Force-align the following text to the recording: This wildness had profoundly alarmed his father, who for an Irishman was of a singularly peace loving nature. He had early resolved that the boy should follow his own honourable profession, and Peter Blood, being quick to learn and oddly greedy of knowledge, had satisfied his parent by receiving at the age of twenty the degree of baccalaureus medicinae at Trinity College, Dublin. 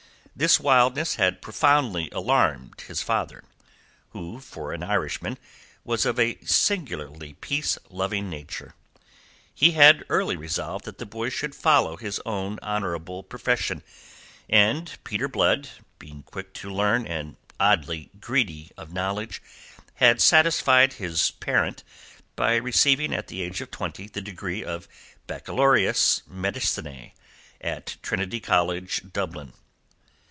This 0.33 0.59
wildness 0.61 1.15
had 1.15 1.41
profoundly 1.41 2.09
alarmed 2.11 2.81
his 2.87 3.03
father, 3.03 3.43
who 4.09 4.39
for 4.39 4.73
an 4.73 4.81
Irishman 4.81 5.37
was 5.83 6.03
of 6.03 6.17
a 6.17 6.39
singularly 6.39 7.33
peace 7.33 7.77
loving 7.89 8.27
nature. 8.27 8.73
He 9.53 9.71
had 9.73 10.03
early 10.09 10.35
resolved 10.35 10.85
that 10.85 10.97
the 10.97 11.05
boy 11.05 11.29
should 11.29 11.53
follow 11.53 11.95
his 11.95 12.19
own 12.25 12.57
honourable 12.63 13.21
profession, 13.21 13.83
and 14.49 14.97
Peter 15.03 15.27
Blood, 15.27 15.67
being 15.99 16.23
quick 16.23 16.55
to 16.55 16.71
learn 16.71 17.05
and 17.05 17.35
oddly 17.59 18.09
greedy 18.19 18.71
of 18.77 18.91
knowledge, 18.91 19.43
had 19.95 20.21
satisfied 20.21 20.93
his 20.93 21.29
parent 21.29 21.83
by 22.35 22.55
receiving 22.55 23.13
at 23.13 23.27
the 23.27 23.43
age 23.43 23.61
of 23.61 23.69
twenty 23.69 24.07
the 24.07 24.21
degree 24.21 24.63
of 24.63 24.87
baccalaureus 25.27 26.23
medicinae 26.27 27.13
at 27.59 27.97
Trinity 28.01 28.39
College, 28.39 29.03
Dublin. 29.13 29.53